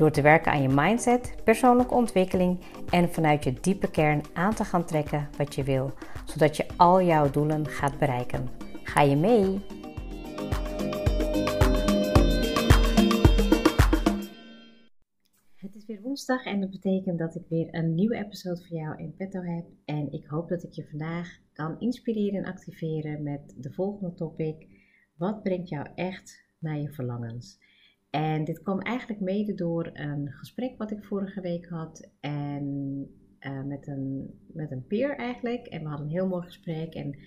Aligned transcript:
Door 0.00 0.10
te 0.10 0.22
werken 0.22 0.52
aan 0.52 0.62
je 0.62 0.68
mindset, 0.68 1.34
persoonlijke 1.44 1.94
ontwikkeling 1.94 2.60
en 2.90 3.12
vanuit 3.12 3.44
je 3.44 3.52
diepe 3.52 3.90
kern 3.90 4.22
aan 4.32 4.54
te 4.54 4.64
gaan 4.64 4.84
trekken 4.84 5.28
wat 5.36 5.54
je 5.54 5.64
wil, 5.64 5.92
zodat 6.24 6.56
je 6.56 6.66
al 6.76 7.02
jouw 7.02 7.30
doelen 7.30 7.66
gaat 7.66 7.98
bereiken. 7.98 8.48
Ga 8.82 9.00
je 9.00 9.16
mee? 9.16 9.60
Het 15.54 15.74
is 15.74 15.86
weer 15.86 16.00
woensdag 16.02 16.44
en 16.44 16.60
dat 16.60 16.70
betekent 16.70 17.18
dat 17.18 17.34
ik 17.34 17.44
weer 17.48 17.74
een 17.74 17.94
nieuwe 17.94 18.16
episode 18.16 18.64
voor 18.66 18.76
jou 18.76 18.98
in 18.98 19.14
petto 19.16 19.42
heb. 19.42 19.64
En 19.84 20.12
ik 20.12 20.26
hoop 20.26 20.48
dat 20.48 20.62
ik 20.62 20.72
je 20.72 20.88
vandaag 20.90 21.38
kan 21.52 21.80
inspireren 21.80 22.44
en 22.44 22.50
activeren 22.50 23.22
met 23.22 23.54
de 23.56 23.72
volgende 23.72 24.14
topic. 24.14 24.66
Wat 25.16 25.42
brengt 25.42 25.68
jou 25.68 25.86
echt 25.94 26.44
naar 26.58 26.78
je 26.78 26.92
verlangens? 26.92 27.58
En 28.10 28.44
dit 28.44 28.62
kwam 28.62 28.80
eigenlijk 28.80 29.20
mede 29.20 29.54
door 29.54 29.90
een 29.92 30.32
gesprek 30.32 30.78
wat 30.78 30.90
ik 30.90 31.04
vorige 31.04 31.40
week 31.40 31.68
had 31.68 32.10
en 32.20 32.64
uh, 33.40 33.62
met, 33.62 33.86
een, 33.86 34.38
met 34.52 34.70
een 34.70 34.86
peer 34.86 35.16
eigenlijk. 35.16 35.66
En 35.66 35.82
we 35.82 35.88
hadden 35.88 36.06
een 36.06 36.12
heel 36.12 36.28
mooi 36.28 36.44
gesprek 36.44 36.94
en 36.94 37.18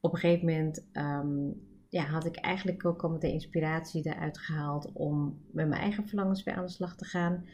op 0.00 0.12
een 0.12 0.18
gegeven 0.18 0.46
moment 0.46 0.88
um, 0.92 1.62
ja, 1.88 2.04
had 2.04 2.26
ik 2.26 2.36
eigenlijk 2.36 2.86
ook 2.86 3.02
al 3.02 3.10
met 3.10 3.20
de 3.20 3.32
inspiratie 3.32 4.06
eruit 4.06 4.38
gehaald 4.38 4.90
om 4.92 5.40
met 5.52 5.68
mijn 5.68 5.80
eigen 5.80 6.06
verlangens 6.06 6.42
weer 6.42 6.54
aan 6.54 6.66
de 6.66 6.72
slag 6.72 6.96
te 6.96 7.04
gaan. 7.04 7.44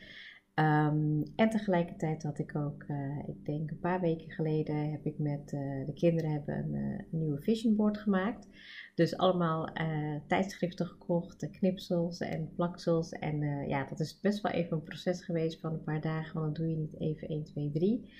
Um, 0.54 1.22
en 1.36 1.50
tegelijkertijd 1.50 2.22
had 2.22 2.38
ik 2.38 2.56
ook, 2.56 2.84
uh, 2.88 3.18
ik 3.26 3.44
denk 3.44 3.70
een 3.70 3.78
paar 3.78 4.00
weken 4.00 4.30
geleden, 4.30 4.90
heb 4.90 5.04
ik 5.04 5.18
met 5.18 5.52
uh, 5.52 5.86
de 5.86 5.92
kinderen 5.94 6.30
hebben 6.30 6.58
een, 6.58 6.74
uh, 6.74 6.98
een 7.12 7.18
nieuwe 7.18 7.40
vision 7.40 7.76
board 7.76 7.98
gemaakt. 7.98 8.48
Dus 8.94 9.16
allemaal 9.16 9.68
tijdschriften 10.26 10.86
gekocht, 10.86 11.50
knipsels 11.50 12.18
en 12.18 12.52
plaksels. 12.54 13.08
En 13.08 13.68
ja, 13.68 13.84
dat 13.84 14.00
is 14.00 14.20
best 14.20 14.40
wel 14.40 14.52
even 14.52 14.76
een 14.76 14.82
proces 14.82 15.24
geweest 15.24 15.60
van 15.60 15.72
een 15.72 15.82
paar 15.82 16.00
dagen, 16.00 16.40
want 16.40 16.56
dan 16.56 16.64
doe 16.64 16.74
je 16.74 16.80
niet 16.80 17.00
even 17.00 17.28
1, 17.28 17.44
2, 17.44 17.70
3. 17.70 18.12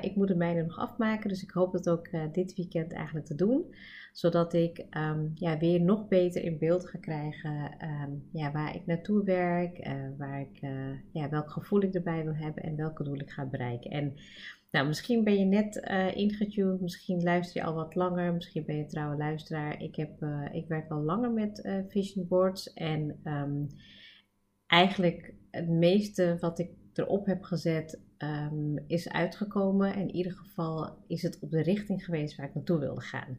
ik 0.00 0.16
moet 0.16 0.28
de 0.28 0.36
mijne 0.36 0.62
nog 0.62 0.78
afmaken, 0.78 1.28
dus 1.28 1.42
ik 1.42 1.50
hoop 1.50 1.72
dat 1.72 1.88
ook 1.88 2.08
dit 2.32 2.54
weekend 2.54 2.92
eigenlijk 2.92 3.26
te 3.26 3.34
doen 3.34 3.74
zodat 4.12 4.52
ik 4.52 4.86
um, 4.96 5.30
ja, 5.34 5.58
weer 5.58 5.80
nog 5.80 6.08
beter 6.08 6.42
in 6.42 6.58
beeld 6.58 6.88
ga 6.88 6.98
krijgen 6.98 7.76
um, 7.82 8.28
ja, 8.32 8.52
waar 8.52 8.74
ik 8.74 8.86
naartoe 8.86 9.24
werk, 9.24 9.86
uh, 9.86 10.08
waar 10.16 10.40
ik, 10.40 10.62
uh, 10.62 10.90
ja, 11.12 11.28
welk 11.28 11.50
gevoel 11.50 11.82
ik 11.82 11.94
erbij 11.94 12.24
wil 12.24 12.34
hebben 12.34 12.62
en 12.62 12.76
welke 12.76 13.04
doel 13.04 13.18
ik 13.18 13.30
ga 13.30 13.46
bereiken. 13.46 13.90
En 13.90 14.14
nou, 14.70 14.86
misschien 14.86 15.24
ben 15.24 15.38
je 15.38 15.44
net 15.44 15.88
uh, 15.90 16.16
ingetuned, 16.16 16.80
misschien 16.80 17.22
luister 17.22 17.60
je 17.60 17.66
al 17.66 17.74
wat 17.74 17.94
langer, 17.94 18.34
misschien 18.34 18.64
ben 18.64 18.76
je 18.76 18.86
trouwe 18.86 19.16
luisteraar. 19.16 19.82
Ik, 19.82 19.96
heb, 19.96 20.26
ik 20.52 20.68
werk 20.68 20.90
al 20.90 21.02
langer 21.02 21.30
met 21.30 21.68
vision 21.88 22.28
boards 22.28 22.72
en 22.72 23.20
um, 23.24 23.66
eigenlijk 24.66 25.34
het 25.50 25.68
meeste 25.68 26.36
wat 26.40 26.58
ik 26.58 26.70
erop 26.92 27.26
heb 27.26 27.42
gezet 27.42 28.00
um, 28.18 28.78
is 28.86 29.08
uitgekomen. 29.08 29.94
In 29.94 30.14
ieder 30.14 30.32
geval 30.32 30.96
is 31.06 31.22
het 31.22 31.38
op 31.40 31.50
de 31.50 31.62
richting 31.62 32.04
geweest 32.04 32.36
waar 32.36 32.46
ik 32.46 32.54
naartoe 32.54 32.78
wilde 32.78 33.00
gaan. 33.00 33.38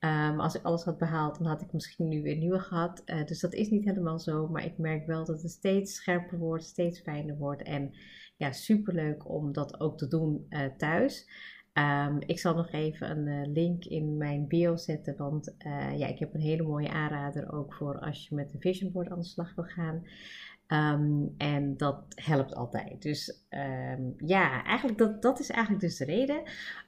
Um, 0.00 0.40
als 0.40 0.54
ik 0.54 0.62
alles 0.62 0.84
had 0.84 0.98
behaald, 0.98 1.38
dan 1.38 1.46
had 1.46 1.62
ik 1.62 1.72
misschien 1.72 2.08
nu 2.08 2.22
weer 2.22 2.36
nieuwe 2.36 2.58
gehad. 2.60 3.02
Uh, 3.06 3.24
dus 3.24 3.40
dat 3.40 3.52
is 3.52 3.70
niet 3.70 3.84
helemaal 3.84 4.18
zo. 4.18 4.48
Maar 4.48 4.64
ik 4.64 4.78
merk 4.78 5.06
wel 5.06 5.24
dat 5.24 5.42
het 5.42 5.50
steeds 5.50 5.94
scherper 5.94 6.38
wordt, 6.38 6.64
steeds 6.64 7.00
fijner 7.00 7.36
wordt. 7.36 7.62
En 7.62 7.94
ja, 8.36 8.52
superleuk 8.52 9.28
om 9.28 9.52
dat 9.52 9.80
ook 9.80 9.98
te 9.98 10.08
doen 10.08 10.46
uh, 10.50 10.60
thuis. 10.76 11.30
Um, 11.78 12.18
ik 12.26 12.38
zal 12.38 12.54
nog 12.54 12.70
even 12.70 13.10
een 13.10 13.26
uh, 13.26 13.52
link 13.52 13.84
in 13.84 14.16
mijn 14.16 14.46
bio 14.46 14.76
zetten, 14.76 15.16
want 15.16 15.54
ja, 15.96 16.06
ik 16.06 16.18
heb 16.18 16.34
een 16.34 16.40
hele 16.40 16.62
mooie 16.62 16.90
aanrader 16.90 17.52
ook 17.52 17.74
voor 17.74 17.98
als 17.98 18.28
je 18.28 18.34
met 18.34 18.54
een 18.54 18.60
vision 18.60 18.92
board 18.92 19.10
aan 19.10 19.18
de 19.18 19.24
slag 19.24 19.54
wil 19.54 19.64
gaan. 19.64 20.02
Um, 20.72 21.34
en 21.36 21.76
dat 21.76 22.04
helpt 22.14 22.54
altijd. 22.54 23.02
Dus 23.02 23.44
um, 23.50 24.14
ja, 24.16 24.64
eigenlijk 24.64 24.98
dat, 24.98 25.22
dat 25.22 25.40
is 25.40 25.50
eigenlijk 25.50 25.84
dus 25.84 25.96
de 25.96 26.04
reden 26.04 26.42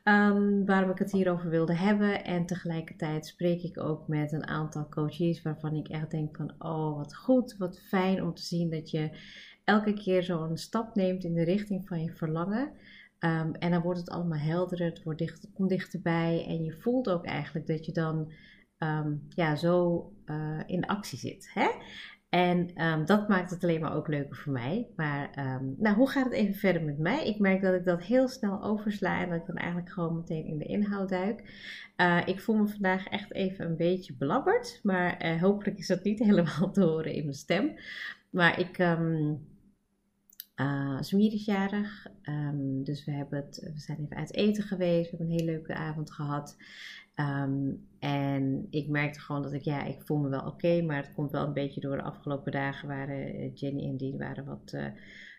um, 0.04 0.66
waarom 0.66 0.90
ik 0.90 0.98
het 0.98 1.12
hierover 1.12 1.50
wilde 1.50 1.74
hebben. 1.74 2.24
En 2.24 2.46
tegelijkertijd 2.46 3.26
spreek 3.26 3.62
ik 3.62 3.80
ook 3.80 4.08
met 4.08 4.32
een 4.32 4.46
aantal 4.46 4.88
coaches 4.88 5.42
waarvan 5.42 5.74
ik 5.74 5.88
echt 5.88 6.10
denk 6.10 6.36
van, 6.36 6.54
oh 6.58 6.96
wat 6.96 7.16
goed, 7.16 7.56
wat 7.56 7.80
fijn 7.80 8.22
om 8.22 8.34
te 8.34 8.42
zien 8.42 8.70
dat 8.70 8.90
je 8.90 9.10
elke 9.64 9.92
keer 9.92 10.22
zo'n 10.22 10.56
stap 10.56 10.94
neemt 10.94 11.24
in 11.24 11.34
de 11.34 11.44
richting 11.44 11.86
van 11.86 12.02
je 12.02 12.12
verlangen. 12.12 12.72
en 13.18 13.70
dan 13.70 13.82
wordt 13.82 14.00
het 14.00 14.10
allemaal 14.10 14.38
helderder, 14.38 14.86
het 14.86 15.02
wordt 15.02 15.18
dicht, 15.18 15.48
komt 15.54 15.68
dichterbij 15.68 16.44
en 16.48 16.64
je 16.64 16.72
voelt 16.72 17.08
ook 17.08 17.24
eigenlijk 17.24 17.66
dat 17.66 17.86
je 17.86 17.92
dan 17.92 18.32
ja, 19.28 19.56
zo 19.56 20.04
uh, 20.26 20.60
in 20.66 20.86
actie 20.86 21.18
zit. 21.18 21.50
Hè? 21.54 21.68
En 22.34 22.82
um, 22.86 23.06
dat 23.06 23.28
maakt 23.28 23.50
het 23.50 23.62
alleen 23.62 23.80
maar 23.80 23.94
ook 23.94 24.08
leuker 24.08 24.36
voor 24.36 24.52
mij. 24.52 24.88
Maar 24.96 25.30
um, 25.38 25.74
nou, 25.78 25.96
hoe 25.96 26.10
gaat 26.10 26.24
het 26.24 26.32
even 26.32 26.54
verder 26.54 26.82
met 26.82 26.98
mij? 26.98 27.26
Ik 27.26 27.38
merk 27.38 27.62
dat 27.62 27.74
ik 27.74 27.84
dat 27.84 28.02
heel 28.02 28.28
snel 28.28 28.62
oversla 28.62 29.20
en 29.20 29.28
dat 29.28 29.38
ik 29.38 29.46
dan 29.46 29.56
eigenlijk 29.56 29.90
gewoon 29.90 30.16
meteen 30.16 30.44
in 30.44 30.58
de 30.58 30.64
inhoud 30.64 31.08
duik. 31.08 31.42
Uh, 31.96 32.20
ik 32.24 32.40
voel 32.40 32.56
me 32.56 32.66
vandaag 32.66 33.06
echt 33.06 33.32
even 33.32 33.66
een 33.66 33.76
beetje 33.76 34.14
belabberd. 34.18 34.80
Maar 34.82 35.24
uh, 35.24 35.42
hopelijk 35.42 35.78
is 35.78 35.86
dat 35.86 36.04
niet 36.04 36.18
helemaal 36.28 36.70
te 36.70 36.82
horen 36.82 37.12
in 37.12 37.22
mijn 37.22 37.34
stem. 37.34 37.74
Maar 38.30 38.58
ik. 38.58 38.78
Um, 38.78 39.52
uh, 40.56 40.98
dus 42.82 43.04
we, 43.04 43.12
hebben 43.12 43.38
het, 43.38 43.70
we 43.74 43.80
zijn 43.80 43.98
even 44.00 44.16
uit 44.16 44.34
eten 44.34 44.62
geweest. 44.62 45.10
We 45.10 45.16
hebben 45.16 45.26
een 45.26 45.40
hele 45.40 45.52
leuke 45.52 45.74
avond 45.74 46.12
gehad. 46.12 46.56
Um, 47.16 47.86
en 47.98 48.66
ik 48.70 48.88
merkte 48.88 49.20
gewoon 49.20 49.42
dat 49.42 49.52
ik, 49.52 49.62
ja, 49.62 49.84
ik 49.84 50.02
voel 50.02 50.18
me 50.18 50.28
wel 50.28 50.46
oké, 50.46 50.82
maar 50.82 50.96
het 50.96 51.14
komt 51.14 51.30
wel 51.30 51.46
een 51.46 51.52
beetje 51.52 51.80
door 51.80 51.96
de 51.96 52.02
afgelopen 52.02 52.52
dagen 52.52 52.88
waren 52.88 53.34
eh, 53.34 53.54
Jenny 53.54 53.84
en 53.84 53.96
die 53.96 54.16
waren 54.16 54.44
wat 54.44 54.72
uh, 54.74 54.86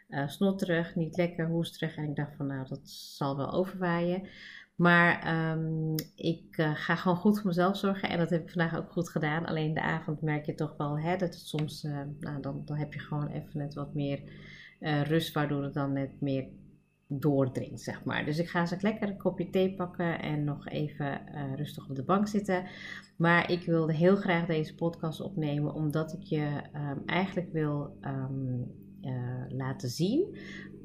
uh, 0.09 0.27
snotterig, 0.27 0.95
niet 0.95 1.17
lekker, 1.17 1.47
hoesterig. 1.47 1.95
En 1.95 2.03
ik 2.03 2.15
dacht 2.15 2.35
van, 2.35 2.47
nou, 2.47 2.67
dat 2.67 2.89
zal 2.89 3.37
wel 3.37 3.51
overwaaien. 3.51 4.27
Maar 4.75 5.41
um, 5.51 5.95
ik 6.15 6.45
ga 6.73 6.95
gewoon 6.95 7.17
goed 7.17 7.37
voor 7.37 7.47
mezelf 7.47 7.77
zorgen 7.77 8.09
en 8.09 8.17
dat 8.17 8.29
heb 8.29 8.41
ik 8.41 8.49
vandaag 8.49 8.77
ook 8.77 8.91
goed 8.91 9.09
gedaan. 9.09 9.45
Alleen 9.45 9.73
de 9.73 9.81
avond 9.81 10.21
merk 10.21 10.45
je 10.45 10.55
toch 10.55 10.77
wel 10.77 10.99
hè, 10.99 11.17
dat 11.17 11.33
het 11.33 11.47
soms, 11.47 11.83
nou, 12.19 12.41
dan, 12.41 12.61
dan 12.65 12.77
heb 12.77 12.93
je 12.93 12.99
gewoon 12.99 13.27
even 13.27 13.57
net 13.57 13.73
wat 13.73 13.93
meer 13.93 14.19
uh, 14.85 15.01
rust, 15.01 15.34
waardoor 15.34 15.63
het 15.63 15.73
dan 15.73 15.94
net 15.94 16.22
meer 16.22 16.47
doordringt, 17.07 17.81
zeg 17.81 18.03
maar. 18.03 18.25
Dus 18.25 18.40
ik 18.40 18.50
ga 18.50 18.66
zo 18.66 18.75
lekker 18.79 19.09
een 19.09 19.18
kopje 19.18 19.50
thee 19.50 19.75
pakken 19.75 20.22
en 20.22 20.44
nog 20.44 20.68
even 20.68 21.22
uh, 21.34 21.53
rustig 21.56 21.90
op 21.90 21.96
de 21.96 22.03
bank 22.03 22.28
zitten. 22.28 22.63
Maar 23.18 23.51
ik 23.51 23.66
wilde 23.66 23.94
heel 23.94 24.16
graag 24.16 24.45
deze 24.45 24.75
podcast 24.75 25.22
opnemen, 25.22 25.74
omdat 25.74 26.13
ik 26.13 26.24
je 26.24 26.62
um, 26.74 27.03
eigenlijk 27.06 27.51
wil 27.51 27.97
um, 28.01 28.72
uh, 29.01 29.45
laten 29.47 29.90
zien 29.90 30.38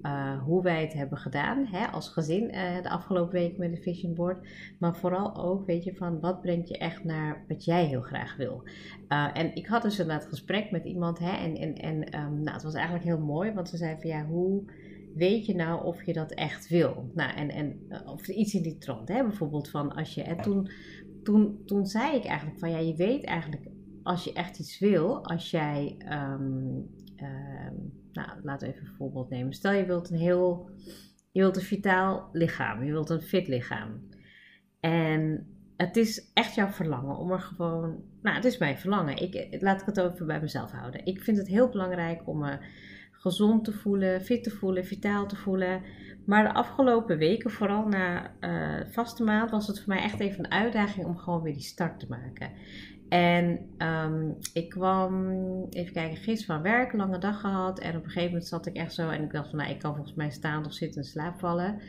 uh, 0.02 0.42
hoe 0.42 0.62
wij 0.62 0.80
het 0.82 0.92
hebben 0.92 1.18
gedaan 1.18 1.66
hè, 1.66 1.86
als 1.86 2.08
gezin 2.08 2.48
de 2.82 2.90
afgelopen 2.90 3.32
week 3.32 3.58
met 3.58 3.74
de 3.74 3.82
Vision 3.82 4.14
Board. 4.14 4.46
Maar 4.78 4.96
vooral 4.96 5.36
ook, 5.36 5.66
weet 5.66 5.84
je, 5.84 5.94
van 5.94 6.20
wat 6.20 6.40
brengt 6.40 6.68
je 6.68 6.78
echt 6.78 7.04
naar 7.04 7.44
wat 7.48 7.64
jij 7.64 7.84
heel 7.84 8.00
graag 8.00 8.36
wil. 8.36 8.62
en 9.08 9.54
ik 9.54 9.66
had 9.66 9.82
dus 9.82 9.98
inderdaad 9.98 10.28
gesprek 10.28 10.70
met 10.70 10.84
iemand 10.84 11.18
hè, 11.18 11.30
en, 11.30 11.56
en, 11.56 11.74
en 11.74 12.20
um, 12.20 12.40
nou, 12.40 12.52
het 12.52 12.62
was 12.62 12.74
eigenlijk 12.74 13.04
heel 13.04 13.20
mooi, 13.20 13.52
want 13.52 13.68
ze 13.68 13.76
zei 13.76 13.96
van 14.00 14.10
ja, 14.10 14.24
hoe 14.24 14.64
weet 15.14 15.46
je 15.46 15.54
nou 15.54 15.84
of 15.84 16.02
je 16.02 16.12
dat 16.12 16.32
echt 16.32 16.68
wil? 16.68 17.10
Nou, 17.14 17.34
en, 17.36 17.50
en 17.50 17.80
eh, 17.88 18.12
of 18.12 18.28
iets 18.28 18.54
in 18.54 18.62
die 18.62 18.78
trant, 18.78 19.08
hè? 19.08 19.22
bijvoorbeeld 19.22 19.68
van 19.68 19.94
als 19.94 20.14
je. 20.14 20.22
En 20.22 20.36
toen, 20.36 20.70
toen, 21.22 21.62
toen 21.66 21.86
zei 21.86 22.16
ik 22.16 22.24
eigenlijk 22.24 22.58
van 22.58 22.70
ja, 22.70 22.78
je 22.78 22.94
weet 22.94 23.24
eigenlijk 23.24 23.66
als 24.02 24.24
je 24.24 24.32
echt 24.32 24.58
iets 24.58 24.78
wil, 24.78 25.24
als 25.24 25.50
jij. 25.50 25.96
Um, 26.12 26.88
um, 27.16 27.98
nou, 28.12 28.28
laten 28.42 28.68
we 28.68 28.74
even 28.74 28.86
een 28.86 28.94
voorbeeld 28.94 29.30
nemen. 29.30 29.52
Stel 29.52 29.72
je 29.72 29.86
wilt 29.86 30.10
een 30.10 30.18
heel. 30.18 30.70
Je 31.32 31.40
wilt 31.40 31.56
een 31.56 31.62
vitaal 31.62 32.28
lichaam, 32.32 32.84
je 32.84 32.92
wilt 32.92 33.10
een 33.10 33.22
fit 33.22 33.48
lichaam. 33.48 34.08
En 34.80 35.46
het 35.76 35.96
is 35.96 36.30
echt 36.34 36.54
jouw 36.54 36.68
verlangen 36.68 37.16
om 37.16 37.30
er 37.30 37.40
gewoon. 37.40 38.04
Nou, 38.22 38.36
het 38.36 38.44
is 38.44 38.58
mijn 38.58 38.78
verlangen. 38.78 39.16
Ik, 39.16 39.56
laat 39.60 39.80
ik 39.80 39.86
het 39.86 40.00
over 40.00 40.26
bij 40.26 40.40
mezelf 40.40 40.70
houden. 40.70 41.04
Ik 41.04 41.22
vind 41.22 41.36
het 41.36 41.48
heel 41.48 41.68
belangrijk 41.68 42.28
om 42.28 42.38
me 42.38 42.58
gezond 43.20 43.64
te 43.64 43.72
voelen, 43.72 44.20
fit 44.20 44.42
te 44.42 44.50
voelen, 44.50 44.84
vitaal 44.84 45.26
te 45.26 45.36
voelen. 45.36 45.82
Maar 46.26 46.42
de 46.42 46.54
afgelopen 46.54 47.18
weken, 47.18 47.50
vooral 47.50 47.86
na 47.86 48.32
uh, 48.40 48.86
vaste 48.90 49.24
maand, 49.24 49.50
was 49.50 49.66
het 49.66 49.78
voor 49.78 49.94
mij 49.94 50.02
echt 50.02 50.20
even 50.20 50.44
een 50.44 50.50
uitdaging 50.50 51.06
om 51.06 51.16
gewoon 51.16 51.42
weer 51.42 51.52
die 51.52 51.62
start 51.62 52.00
te 52.00 52.06
maken. 52.08 52.50
En 53.08 53.58
um, 53.78 54.36
ik 54.52 54.68
kwam, 54.68 55.32
even 55.70 55.92
kijken, 55.92 56.16
gisteren 56.16 56.54
van 56.54 56.62
werk, 56.72 56.92
lange 56.92 57.18
dag 57.18 57.40
gehad. 57.40 57.78
En 57.78 57.96
op 57.96 58.04
een 58.04 58.10
gegeven 58.10 58.30
moment 58.30 58.46
zat 58.46 58.66
ik 58.66 58.76
echt 58.76 58.94
zo 58.94 59.08
en 59.08 59.22
ik 59.22 59.32
dacht 59.32 59.48
van, 59.48 59.58
nou, 59.58 59.70
ik 59.70 59.78
kan 59.78 59.94
volgens 59.94 60.16
mij 60.16 60.30
staan 60.30 60.66
of 60.66 60.72
zitten 60.72 61.02
en 61.02 61.08
slaap 61.08 61.38
vallen. 61.38 61.80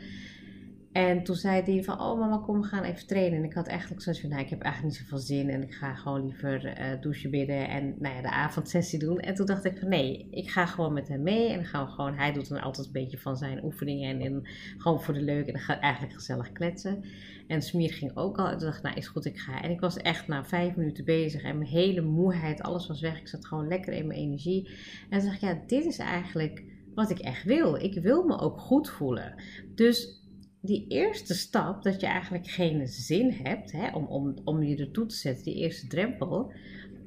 En 0.92 1.22
toen 1.22 1.36
zei 1.36 1.64
die 1.64 1.84
van, 1.84 2.00
oh 2.00 2.18
mama, 2.18 2.36
kom 2.36 2.60
we 2.60 2.66
gaan 2.66 2.82
even 2.82 3.06
trainen. 3.06 3.38
En 3.38 3.44
ik 3.44 3.52
had 3.52 3.66
eigenlijk 3.66 4.02
zoiets 4.02 4.20
van, 4.20 4.30
nou, 4.30 4.42
ik 4.42 4.50
heb 4.50 4.62
eigenlijk 4.62 4.94
niet 4.94 5.02
zoveel 5.02 5.24
zin. 5.24 5.50
En 5.50 5.62
ik 5.62 5.74
ga 5.74 5.94
gewoon 5.94 6.24
liever 6.24 6.78
uh, 6.80 7.00
douchen 7.00 7.30
bidden 7.30 7.68
en 7.68 7.94
nou 7.98 8.14
ja, 8.14 8.22
de 8.22 8.30
avondsessie 8.30 8.98
doen. 8.98 9.18
En 9.18 9.34
toen 9.34 9.46
dacht 9.46 9.64
ik 9.64 9.78
van, 9.78 9.88
nee, 9.88 10.28
ik 10.30 10.50
ga 10.50 10.66
gewoon 10.66 10.92
met 10.92 11.08
hem 11.08 11.22
mee. 11.22 11.48
En 11.48 11.54
dan 11.54 11.64
gaan 11.64 11.84
we 11.84 11.90
gewoon, 11.90 12.14
hij 12.14 12.32
doet 12.32 12.48
dan 12.48 12.60
altijd 12.60 12.86
een 12.86 12.92
beetje 12.92 13.18
van 13.18 13.36
zijn 13.36 13.64
oefeningen. 13.64 14.10
En, 14.10 14.20
en 14.20 14.42
gewoon 14.78 15.02
voor 15.02 15.14
de 15.14 15.22
leuk. 15.22 15.46
En 15.46 15.52
dan 15.52 15.62
gaat 15.62 15.80
eigenlijk 15.80 16.14
gezellig 16.14 16.52
kletsen. 16.52 17.04
En 17.46 17.62
Smier 17.62 17.92
ging 17.92 18.16
ook 18.16 18.38
al. 18.38 18.48
En 18.48 18.58
toen 18.58 18.66
dacht 18.66 18.78
ik, 18.78 18.84
nou, 18.84 18.96
is 18.96 19.08
goed, 19.08 19.24
ik 19.24 19.38
ga. 19.38 19.62
En 19.62 19.70
ik 19.70 19.80
was 19.80 19.96
echt 19.96 20.28
na 20.28 20.44
vijf 20.44 20.76
minuten 20.76 21.04
bezig. 21.04 21.42
En 21.42 21.58
mijn 21.58 21.70
hele 21.70 22.00
moeheid, 22.00 22.62
alles 22.62 22.86
was 22.86 23.00
weg. 23.00 23.20
Ik 23.20 23.28
zat 23.28 23.46
gewoon 23.46 23.68
lekker 23.68 23.92
in 23.92 24.06
mijn 24.06 24.20
energie. 24.20 24.68
En 25.10 25.18
toen 25.18 25.28
dacht 25.28 25.42
ik, 25.42 25.48
ja, 25.48 25.62
dit 25.66 25.84
is 25.84 25.98
eigenlijk 25.98 26.64
wat 26.94 27.10
ik 27.10 27.18
echt 27.18 27.44
wil. 27.44 27.74
Ik 27.74 28.02
wil 28.02 28.24
me 28.24 28.38
ook 28.38 28.58
goed 28.58 28.90
voelen. 28.90 29.34
Dus 29.74 30.21
die 30.64 30.84
eerste 30.88 31.34
stap, 31.34 31.82
dat 31.82 32.00
je 32.00 32.06
eigenlijk 32.06 32.46
geen 32.46 32.88
zin 32.88 33.30
hebt 33.42 33.72
hè, 33.72 33.94
om, 33.94 34.04
om, 34.04 34.34
om 34.44 34.62
je 34.62 34.76
ertoe 34.76 35.06
te 35.06 35.14
zetten, 35.14 35.44
die 35.44 35.54
eerste 35.54 35.86
drempel, 35.86 36.52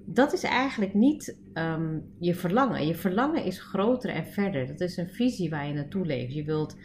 dat 0.06 0.34
is 0.34 0.44
eigenlijk 0.44 0.94
niet 0.94 1.38
um, 1.54 2.04
je 2.20 2.36
verlangen. 2.36 2.88
Je 2.88 2.96
verlangen 2.96 3.44
is 3.44 3.60
groter 3.60 4.10
en 4.10 4.26
verder. 4.26 4.68
Dat 4.68 4.82
is 4.82 4.98
een 4.98 5.10
visie 5.10 5.50
waar 5.50 5.68
je 5.68 5.74
naartoe 5.74 6.06
leeft. 6.06 6.34
Je 6.34 6.44
wilt 6.44 6.78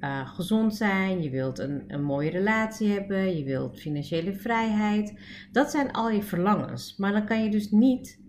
uh, 0.00 0.34
gezond 0.34 0.76
zijn, 0.76 1.22
je 1.22 1.30
wilt 1.30 1.58
een, 1.58 1.84
een 1.86 2.02
mooie 2.02 2.30
relatie 2.30 2.88
hebben, 2.88 3.36
je 3.36 3.44
wilt 3.44 3.80
financiële 3.80 4.34
vrijheid. 4.34 5.14
Dat 5.52 5.70
zijn 5.70 5.92
al 5.92 6.10
je 6.10 6.22
verlangens. 6.22 6.96
Maar 6.96 7.12
dan 7.12 7.26
kan 7.26 7.44
je 7.44 7.50
dus 7.50 7.70
niet 7.70 8.20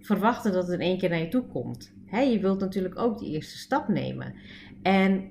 verwachten 0.00 0.52
dat 0.52 0.66
het 0.66 0.80
in 0.80 0.86
één 0.86 0.98
keer 0.98 1.08
naar 1.08 1.18
je 1.18 1.28
toe 1.28 1.46
komt. 1.46 1.92
Je 2.10 2.38
wilt 2.40 2.60
natuurlijk 2.60 2.98
ook 2.98 3.18
die 3.18 3.30
eerste 3.30 3.58
stap 3.58 3.88
nemen. 3.88 4.34
En 4.82 5.30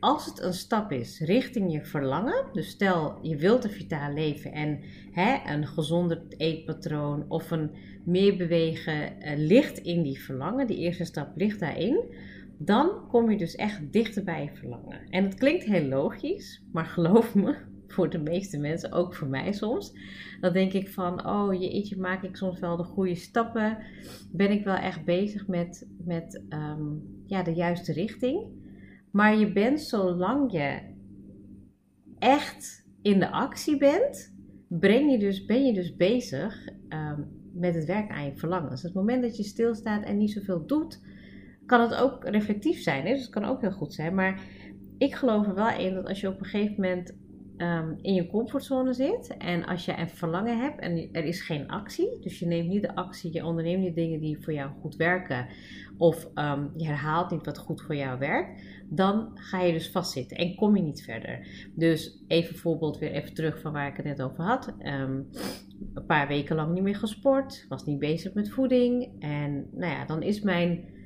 als 0.00 0.26
het 0.26 0.42
een 0.42 0.54
stap 0.54 0.92
is 0.92 1.20
richting 1.20 1.72
je 1.72 1.84
verlangen, 1.84 2.44
dus 2.52 2.68
stel 2.68 3.18
je 3.22 3.36
wilt 3.36 3.64
een 3.64 3.70
vitaal 3.70 4.12
leven 4.12 4.52
en 4.52 4.80
hè, 5.12 5.52
een 5.52 5.66
gezonder 5.66 6.22
eetpatroon 6.36 7.24
of 7.28 7.50
een 7.50 7.70
meer 8.04 8.36
bewegen 8.36 9.12
uh, 9.20 9.32
ligt 9.36 9.78
in 9.78 10.02
die 10.02 10.20
verlangen, 10.20 10.66
die 10.66 10.76
eerste 10.76 11.04
stap 11.04 11.36
ligt 11.36 11.60
daarin, 11.60 12.04
dan 12.58 13.08
kom 13.08 13.30
je 13.30 13.36
dus 13.36 13.54
echt 13.54 13.92
dichter 13.92 14.24
bij 14.24 14.42
je 14.42 14.58
verlangen. 14.58 15.00
En 15.10 15.24
het 15.24 15.34
klinkt 15.34 15.64
heel 15.64 15.88
logisch, 15.88 16.62
maar 16.72 16.86
geloof 16.96 17.34
me, 17.34 17.56
voor 17.86 18.10
de 18.10 18.18
meeste 18.18 18.58
mensen, 18.58 18.92
ook 18.92 19.14
voor 19.14 19.28
mij 19.28 19.52
soms, 19.52 19.92
dan 20.40 20.52
denk 20.52 20.72
ik 20.72 20.88
van, 20.88 21.26
oh 21.26 21.60
jeetje, 21.60 21.96
maak 21.96 22.22
ik 22.22 22.36
soms 22.36 22.58
wel 22.58 22.76
de 22.76 22.84
goede 22.84 23.14
stappen? 23.14 23.78
Ben 24.32 24.50
ik 24.50 24.64
wel 24.64 24.76
echt 24.76 25.04
bezig 25.04 25.46
met, 25.46 25.86
met 26.04 26.42
um, 26.48 27.22
ja, 27.26 27.42
de 27.42 27.54
juiste 27.54 27.92
richting? 27.92 28.46
Maar 29.12 29.38
je 29.38 29.52
bent 29.52 29.80
zolang 29.80 30.52
je 30.52 30.80
echt 32.18 32.86
in 33.02 33.18
de 33.18 33.30
actie 33.30 33.76
bent, 33.76 34.34
breng 34.68 35.10
je 35.10 35.18
dus, 35.18 35.44
ben 35.44 35.64
je 35.66 35.72
dus 35.72 35.96
bezig 35.96 36.68
um, 36.88 37.28
met 37.52 37.74
het 37.74 37.84
werk 37.84 38.10
aan 38.10 38.24
je 38.24 38.36
verlangens. 38.36 38.82
Het 38.82 38.94
moment 38.94 39.22
dat 39.22 39.36
je 39.36 39.42
stilstaat 39.42 40.04
en 40.04 40.16
niet 40.16 40.32
zoveel 40.32 40.66
doet, 40.66 41.00
kan 41.66 41.80
het 41.80 41.94
ook 41.94 42.24
reflectief 42.24 42.82
zijn. 42.82 43.06
Hè? 43.06 43.12
Dus 43.12 43.22
het 43.22 43.30
kan 43.30 43.44
ook 43.44 43.60
heel 43.60 43.72
goed 43.72 43.94
zijn. 43.94 44.14
Maar 44.14 44.40
ik 44.98 45.14
geloof 45.14 45.46
er 45.46 45.54
wel 45.54 45.78
in 45.78 45.94
dat 45.94 46.06
als 46.06 46.20
je 46.20 46.28
op 46.28 46.40
een 46.40 46.46
gegeven 46.46 46.74
moment 46.74 47.16
um, 47.58 47.98
in 48.02 48.14
je 48.14 48.26
comfortzone 48.26 48.92
zit 48.92 49.36
en 49.38 49.66
als 49.66 49.84
je 49.84 49.98
een 49.98 50.08
verlangen 50.08 50.60
hebt 50.60 50.80
en 50.80 51.08
er 51.12 51.24
is 51.24 51.40
geen 51.40 51.68
actie, 51.68 52.18
dus 52.20 52.38
je 52.38 52.46
neemt 52.46 52.68
niet 52.68 52.82
de 52.82 52.94
actie, 52.94 53.32
je 53.32 53.44
onderneemt 53.44 53.82
niet 53.82 53.94
dingen 53.94 54.20
die 54.20 54.42
voor 54.42 54.52
jou 54.52 54.70
goed 54.80 54.96
werken 54.96 55.46
of 55.98 56.28
um, 56.34 56.70
je 56.76 56.86
herhaalt 56.86 57.30
niet 57.30 57.44
wat 57.44 57.58
goed 57.58 57.82
voor 57.82 57.96
jou 57.96 58.18
werkt, 58.18 58.62
dan 58.88 59.30
ga 59.34 59.62
je 59.62 59.72
dus 59.72 59.90
vastzitten 59.90 60.36
en 60.36 60.54
kom 60.54 60.76
je 60.76 60.82
niet 60.82 61.02
verder. 61.02 61.46
Dus 61.74 62.24
even 62.26 62.56
voorbeeld 62.56 62.98
weer 62.98 63.12
even 63.12 63.34
terug 63.34 63.60
van 63.60 63.72
waar 63.72 63.88
ik 63.88 63.96
het 63.96 64.06
net 64.06 64.22
over 64.22 64.44
had. 64.44 64.74
Um, 64.82 65.28
een 65.94 66.06
paar 66.06 66.28
weken 66.28 66.56
lang 66.56 66.74
niet 66.74 66.82
meer 66.82 66.96
gesport, 66.96 67.66
was 67.68 67.84
niet 67.84 67.98
bezig 67.98 68.34
met 68.34 68.50
voeding 68.50 69.10
en 69.18 69.68
nou 69.72 69.92
ja, 69.92 70.04
dan 70.04 70.22
is 70.22 70.40
mijn 70.40 70.96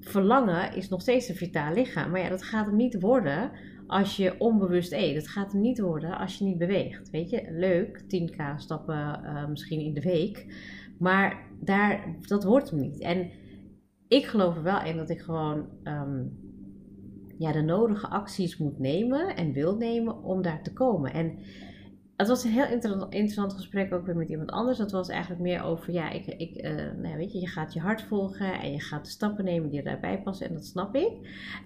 verlangen 0.00 0.74
is 0.74 0.88
nog 0.88 1.00
steeds 1.00 1.28
een 1.28 1.34
vitaal 1.34 1.74
lichaam. 1.74 2.10
Maar 2.10 2.20
ja, 2.20 2.28
dat 2.28 2.42
gaat 2.42 2.66
hem 2.66 2.76
niet 2.76 3.00
worden 3.00 3.50
als 3.86 4.16
je 4.16 4.34
onbewust 4.38 4.92
eet. 4.92 5.14
Het 5.14 5.28
gaat 5.28 5.52
hem 5.52 5.60
niet 5.60 5.80
worden 5.80 6.18
als 6.18 6.38
je 6.38 6.44
niet 6.44 6.58
beweegt. 6.58 7.10
Weet 7.10 7.30
je, 7.30 7.46
leuk, 7.50 8.02
10k 8.02 8.56
stappen 8.56 9.20
uh, 9.24 9.46
misschien 9.48 9.80
in 9.80 9.94
de 9.94 10.00
week. 10.00 10.46
Maar 10.98 11.46
daar, 11.60 12.16
dat 12.20 12.44
wordt 12.44 12.70
hem 12.70 12.80
niet. 12.80 13.00
En 13.00 13.30
ik 14.08 14.26
geloof 14.26 14.56
er 14.56 14.62
wel 14.62 14.82
in 14.82 14.96
dat 14.96 15.10
ik 15.10 15.20
gewoon 15.20 15.66
um, 15.84 16.38
ja, 17.38 17.52
de 17.52 17.62
nodige 17.62 18.08
acties 18.08 18.58
moet 18.58 18.78
nemen 18.78 19.36
en 19.36 19.52
wil 19.52 19.76
nemen 19.76 20.22
om 20.22 20.42
daar 20.42 20.62
te 20.62 20.72
komen. 20.72 21.12
En 21.12 21.38
het 22.20 22.28
was 22.28 22.44
een 22.44 22.50
heel 22.50 22.66
interessant 23.08 23.52
gesprek 23.52 23.92
ook 23.92 24.06
weer 24.06 24.16
met 24.16 24.28
iemand 24.28 24.50
anders. 24.50 24.78
Dat 24.78 24.90
was 24.90 25.08
eigenlijk 25.08 25.40
meer 25.40 25.62
over, 25.62 25.92
ja, 25.92 26.10
ik, 26.10 26.26
ik, 26.26 26.64
uh, 26.64 26.74
nou 27.02 27.16
weet 27.16 27.32
je, 27.32 27.40
je 27.40 27.46
gaat 27.46 27.72
je 27.72 27.80
hart 27.80 28.02
volgen 28.02 28.60
en 28.60 28.72
je 28.72 28.80
gaat 28.80 29.04
de 29.04 29.10
stappen 29.10 29.44
nemen 29.44 29.70
die 29.70 29.82
daarbij 29.82 30.22
passen 30.22 30.48
en 30.48 30.54
dat 30.54 30.64
snap 30.64 30.94
ik. 30.94 31.10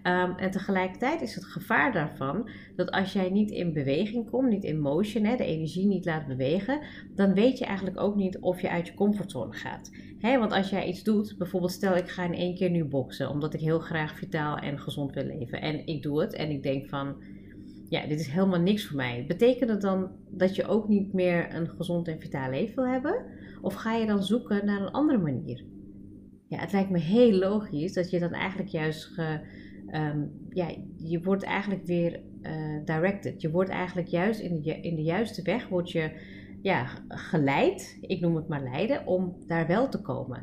Um, 0.02 0.34
en 0.36 0.50
tegelijkertijd 0.50 1.20
is 1.20 1.34
het 1.34 1.44
gevaar 1.44 1.92
daarvan 1.92 2.48
dat 2.76 2.90
als 2.90 3.12
jij 3.12 3.30
niet 3.30 3.50
in 3.50 3.72
beweging 3.72 4.30
komt, 4.30 4.48
niet 4.48 4.64
in 4.64 4.80
motion, 4.80 5.24
hè, 5.24 5.36
de 5.36 5.44
energie 5.44 5.86
niet 5.86 6.04
laat 6.04 6.26
bewegen, 6.26 6.80
dan 7.14 7.34
weet 7.34 7.58
je 7.58 7.64
eigenlijk 7.64 8.00
ook 8.00 8.16
niet 8.16 8.38
of 8.38 8.60
je 8.60 8.70
uit 8.70 8.86
je 8.86 8.94
comfortzone 8.94 9.52
gaat. 9.52 9.90
Hè, 10.18 10.38
want 10.38 10.52
als 10.52 10.70
jij 10.70 10.86
iets 10.86 11.02
doet, 11.02 11.34
bijvoorbeeld 11.38 11.72
stel 11.72 11.96
ik 11.96 12.08
ga 12.08 12.24
in 12.24 12.34
één 12.34 12.54
keer 12.54 12.70
nu 12.70 12.84
boksen, 12.84 13.30
omdat 13.30 13.54
ik 13.54 13.60
heel 13.60 13.80
graag 13.80 14.18
vitaal 14.18 14.56
en 14.56 14.78
gezond 14.78 15.14
wil 15.14 15.24
leven. 15.24 15.60
En 15.60 15.86
ik 15.86 16.02
doe 16.02 16.20
het 16.20 16.34
en 16.34 16.50
ik 16.50 16.62
denk 16.62 16.88
van 16.88 17.16
ja, 17.94 18.06
dit 18.06 18.20
is 18.20 18.26
helemaal 18.26 18.60
niks 18.60 18.86
voor 18.86 18.96
mij. 18.96 19.24
Betekent 19.28 19.70
het 19.70 19.80
dan 19.80 20.10
dat 20.30 20.56
je 20.56 20.66
ook 20.66 20.88
niet 20.88 21.12
meer 21.12 21.54
een 21.54 21.68
gezond 21.68 22.08
en 22.08 22.20
vitaal 22.20 22.50
leven 22.50 22.74
wil 22.74 22.92
hebben? 22.92 23.24
Of 23.62 23.74
ga 23.74 23.94
je 23.94 24.06
dan 24.06 24.22
zoeken 24.22 24.66
naar 24.66 24.80
een 24.80 24.90
andere 24.90 25.18
manier? 25.18 25.64
Ja, 26.48 26.58
het 26.58 26.72
lijkt 26.72 26.90
me 26.90 26.98
heel 26.98 27.32
logisch 27.32 27.92
dat 27.92 28.10
je 28.10 28.18
dan 28.18 28.32
eigenlijk 28.32 28.70
juist 28.70 29.04
ge, 29.04 29.40
um, 29.92 30.30
ja, 30.48 30.74
je 30.96 31.22
wordt 31.22 31.42
eigenlijk 31.42 31.86
weer 31.86 32.20
uh, 32.42 32.84
directed. 32.84 33.40
Je 33.40 33.50
wordt 33.50 33.70
eigenlijk 33.70 34.08
juist 34.08 34.40
in 34.40 34.62
de, 34.62 34.80
in 34.80 34.94
de 34.94 35.02
juiste 35.02 35.42
weg 35.42 35.68
wordt 35.68 35.90
je 35.90 36.10
ja, 36.62 36.86
geleid, 37.08 37.98
ik 38.00 38.20
noem 38.20 38.36
het 38.36 38.48
maar 38.48 38.62
leiden, 38.62 39.06
om 39.06 39.36
daar 39.46 39.66
wel 39.66 39.88
te 39.88 40.00
komen. 40.00 40.42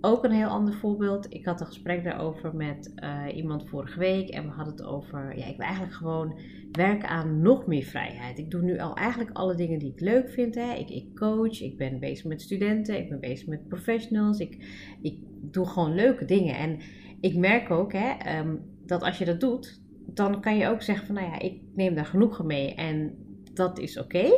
Ook 0.00 0.24
een 0.24 0.30
heel 0.30 0.48
ander 0.48 0.74
voorbeeld. 0.74 1.26
Ik 1.34 1.44
had 1.44 1.60
een 1.60 1.66
gesprek 1.66 2.04
daarover 2.04 2.56
met 2.56 2.92
uh, 2.96 3.36
iemand 3.36 3.68
vorige 3.68 3.98
week. 3.98 4.28
En 4.28 4.44
we 4.44 4.50
hadden 4.50 4.74
het 4.74 4.84
over, 4.84 5.38
ja, 5.38 5.46
ik 5.46 5.56
wil 5.56 5.66
eigenlijk 5.66 5.94
gewoon 5.96 6.38
werken 6.72 7.08
aan 7.08 7.42
nog 7.42 7.66
meer 7.66 7.82
vrijheid. 7.82 8.38
Ik 8.38 8.50
doe 8.50 8.62
nu 8.62 8.78
al 8.78 8.96
eigenlijk 8.96 9.30
alle 9.36 9.54
dingen 9.54 9.78
die 9.78 9.92
ik 9.92 10.00
leuk 10.00 10.30
vind. 10.30 10.54
Hè. 10.54 10.74
Ik, 10.74 10.90
ik 10.90 11.14
coach, 11.14 11.60
ik 11.60 11.76
ben 11.76 11.98
bezig 11.98 12.24
met 12.24 12.42
studenten, 12.42 12.98
ik 12.98 13.08
ben 13.08 13.20
bezig 13.20 13.46
met 13.46 13.68
professionals. 13.68 14.38
Ik, 14.38 14.56
ik 15.02 15.18
doe 15.40 15.66
gewoon 15.66 15.94
leuke 15.94 16.24
dingen. 16.24 16.56
En 16.56 16.78
ik 17.20 17.36
merk 17.36 17.70
ook 17.70 17.92
hè, 17.92 18.38
um, 18.38 18.60
dat 18.86 19.02
als 19.02 19.18
je 19.18 19.24
dat 19.24 19.40
doet, 19.40 19.80
dan 20.06 20.40
kan 20.40 20.56
je 20.56 20.68
ook 20.68 20.82
zeggen 20.82 21.06
van, 21.06 21.14
nou 21.14 21.26
ja, 21.26 21.38
ik 21.38 21.60
neem 21.74 21.94
daar 21.94 22.06
genoegen 22.06 22.46
mee. 22.46 22.74
En 22.74 23.14
dat 23.54 23.78
is 23.78 23.98
oké. 23.98 24.30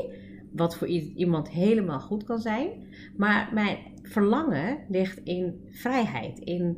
Wat 0.52 0.76
voor 0.76 0.86
iemand 0.86 1.50
helemaal 1.50 2.00
goed 2.00 2.24
kan 2.24 2.38
zijn. 2.38 2.68
Maar 3.16 3.50
mijn 3.54 3.78
verlangen 4.02 4.78
ligt 4.88 5.20
in 5.24 5.60
vrijheid. 5.70 6.38
In 6.38 6.76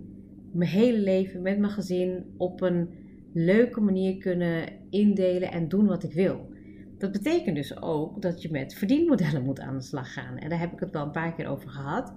mijn 0.53 0.71
hele 0.71 0.99
leven 0.99 1.43
met 1.43 1.59
mijn 1.59 1.73
gezin 1.73 2.25
op 2.37 2.61
een 2.61 2.89
leuke 3.33 3.81
manier 3.81 4.19
kunnen 4.19 4.69
indelen 4.91 5.53
en 5.53 5.69
doen 5.69 5.87
wat 5.87 6.03
ik 6.03 6.13
wil. 6.13 6.51
Dat 6.99 7.13
betekent 7.13 7.57
dus 7.57 7.83
ook 7.83 8.23
dat 8.23 8.43
je 8.43 8.51
met 8.51 8.75
verdienmodellen 8.75 9.43
moet 9.43 9.61
aan 9.61 9.77
de 9.77 9.83
slag 9.83 10.13
gaan. 10.13 10.37
En 10.37 10.49
daar 10.49 10.59
heb 10.59 10.73
ik 10.73 10.81
het 10.81 10.91
wel 10.91 11.05
een 11.05 11.11
paar 11.11 11.35
keer 11.35 11.47
over 11.47 11.69
gehad. 11.69 12.13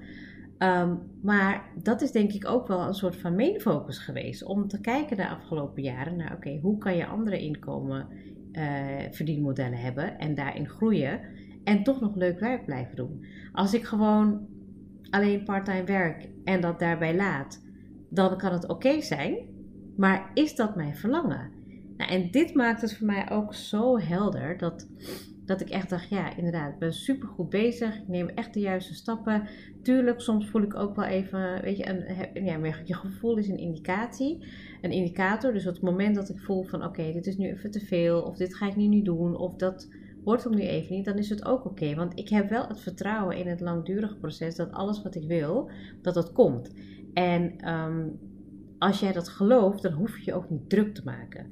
Um, 0.59 0.99
maar 1.21 1.69
dat 1.83 2.01
is 2.01 2.11
denk 2.11 2.31
ik 2.31 2.47
ook 2.47 2.67
wel 2.67 2.87
een 2.87 2.93
soort 2.93 3.15
van 3.15 3.35
main 3.35 3.59
focus 3.59 3.97
geweest. 3.97 4.43
Om 4.43 4.67
te 4.67 4.81
kijken 4.81 5.17
de 5.17 5.29
afgelopen 5.29 5.83
jaren 5.83 6.15
naar, 6.15 6.33
oké, 6.33 6.59
hoe 6.61 6.77
kan 6.77 6.95
je 6.95 7.05
andere 7.05 7.39
inkomen 7.39 8.07
uh, 8.51 8.63
verdienmodellen 9.11 9.79
hebben 9.79 10.17
en 10.17 10.35
daarin 10.35 10.69
groeien. 10.69 11.19
En 11.63 11.83
toch 11.83 12.01
nog 12.01 12.15
leuk 12.15 12.39
werk 12.39 12.65
blijven 12.65 12.95
doen. 12.95 13.25
Als 13.51 13.73
ik 13.73 13.83
gewoon 13.83 14.47
alleen 15.09 15.43
parttime 15.43 15.83
werk 15.83 16.29
en 16.43 16.61
dat 16.61 16.79
daarbij 16.79 17.15
laat, 17.15 17.63
dan 18.09 18.37
kan 18.37 18.51
het 18.51 18.67
oké 18.67 19.01
zijn. 19.01 19.37
Maar 19.97 20.31
is 20.33 20.55
dat 20.55 20.75
mijn 20.75 20.95
verlangen? 20.95 21.51
Nou, 21.97 22.11
en 22.11 22.31
dit 22.31 22.53
maakt 22.53 22.81
het 22.81 22.97
voor 22.97 23.07
mij 23.07 23.29
ook 23.31 23.53
zo 23.53 23.99
helder 23.99 24.57
dat 24.57 24.87
Dat 25.45 25.61
ik 25.61 25.69
echt 25.69 25.89
dacht, 25.89 26.09
ja, 26.09 26.35
inderdaad, 26.35 26.73
ik 26.73 26.79
ben 26.79 26.93
super 26.93 27.27
goed 27.27 27.49
bezig. 27.49 27.95
Ik 27.95 28.07
neem 28.07 28.27
echt 28.27 28.53
de 28.53 28.59
juiste 28.59 28.93
stappen. 28.93 29.47
Tuurlijk, 29.81 30.21
soms 30.21 30.49
voel 30.49 30.61
ik 30.61 30.75
ook 30.75 30.95
wel 30.95 31.05
even, 31.05 31.61
weet 31.61 31.77
je, 31.77 31.89
een, 31.89 32.45
ja, 32.45 32.57
je 32.83 32.93
gevoel 32.93 33.37
is 33.37 33.47
een 33.47 33.57
indicatie. 33.57 34.45
Een 34.81 34.91
indicator. 34.91 35.53
Dus 35.53 35.67
op 35.67 35.73
het 35.73 35.83
moment 35.83 36.15
dat 36.15 36.29
ik 36.29 36.39
voel 36.39 36.63
van, 36.63 36.83
oké, 36.83 37.11
dit 37.11 37.25
is 37.25 37.37
nu 37.37 37.47
even 37.49 37.71
te 37.71 37.79
veel. 37.79 38.21
Of 38.21 38.37
dit 38.37 38.55
ga 38.55 38.67
ik 38.67 38.75
nu 38.75 38.87
niet 38.87 39.05
doen. 39.05 39.37
Of 39.37 39.55
dat 39.55 39.89
wordt 40.25 40.43
hem 40.43 40.55
nu 40.55 40.61
even 40.61 40.95
niet. 40.95 41.05
Dan 41.05 41.17
is 41.17 41.29
het 41.29 41.45
ook 41.45 41.65
oké. 41.65 41.95
want 41.95 42.19
ik 42.19 42.29
heb 42.29 42.49
wel 42.49 42.67
het 42.67 42.79
vertrouwen 42.79 43.37
in 43.37 43.47
het 43.47 43.59
langdurige 43.59 44.15
proces. 44.15 44.55
Dat 44.55 44.71
alles 44.71 45.01
wat 45.01 45.15
ik 45.15 45.27
wil, 45.27 45.69
dat 46.01 46.13
dat 46.13 46.31
komt. 46.31 46.71
En 47.13 47.57
ehm, 47.57 48.07
als 48.77 48.99
jij 48.99 49.11
dat 49.11 49.29
gelooft, 49.29 49.81
dan 49.81 49.93
hoef 49.93 50.17
je 50.17 50.25
je 50.25 50.33
ook 50.33 50.49
niet 50.49 50.69
druk 50.69 50.93
te 50.93 51.01
maken. 51.03 51.47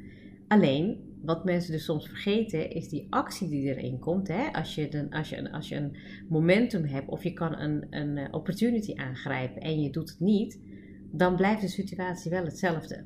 Alleen, 0.48 1.12
wat 1.22 1.46
mensen 1.46 1.72
dus 1.72 1.86
soms 1.86 2.08
vergeten, 2.08 2.70
is 2.70 2.89
die 2.89 3.08
actie 3.10 3.50
die 3.50 3.75
erin 3.75 4.00
komt. 4.00 4.27
Hè? 4.27 4.51
Als, 4.51 4.75
je 4.75 5.08
als, 5.10 5.30
je 5.30 5.38
een, 5.38 5.51
als 5.51 5.70
je 5.70 5.75
een 5.75 5.96
momentum 6.30 6.86
hebt 6.86 7.10
of 7.10 7.24
je 7.24 7.34
kan 7.34 7.60
een, 7.60 7.88
een 7.89 8.18
eh, 8.18 8.27
opportunity 8.32 8.94
aangrijpen 8.96 9.62
en 9.62 9.82
je 9.82 9.89
doet 9.89 10.10
het 10.10 10.20
niet, 10.20 10.60
dan 11.12 11.36
blijft 11.36 11.62
de 11.62 11.68
situatie 11.68 12.32
wel 12.32 12.44
hetzelfde. 12.44 13.03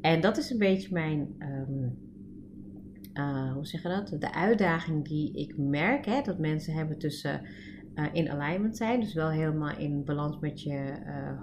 En 0.00 0.20
dat 0.20 0.36
is 0.36 0.50
een 0.50 0.58
beetje 0.58 0.92
mijn, 0.92 1.34
um, 1.38 2.07
uh, 3.18 3.52
hoe 3.52 3.66
zeg 3.66 3.82
je 3.82 3.88
dat? 3.88 4.20
De 4.20 4.34
uitdaging 4.34 5.08
die 5.08 5.32
ik 5.32 5.56
merk 5.56 6.06
hè, 6.06 6.22
dat 6.22 6.38
mensen 6.38 6.74
hebben 6.74 6.98
tussen 6.98 7.40
uh, 7.94 8.04
in 8.12 8.30
alignment 8.30 8.76
zijn, 8.76 9.00
dus 9.00 9.14
wel 9.14 9.30
helemaal 9.30 9.76
in 9.76 10.04
balans 10.04 10.38
met 10.40 10.62
je 10.62 10.92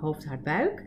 hoofd, 0.02 0.26
hart, 0.26 0.44
buik. 0.44 0.84